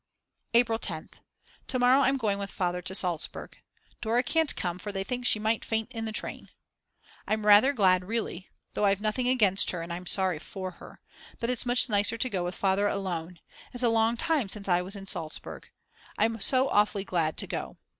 [0.55, 1.19] April 10th.
[1.67, 3.57] To morrow I'm going with Father to Salzburg.
[4.01, 6.49] Dora can't come, for they think she might faint in the train.
[7.27, 11.01] I'm rather glad really, though I've nothing against her and I'm sorry for her,
[11.39, 13.41] but it's much nicer to go with Father alone.
[13.75, 15.69] It's a long time since I was in Salzburg.
[16.17, 17.77] I'm so awfully glad to go.